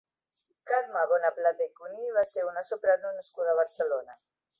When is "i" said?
1.67-1.69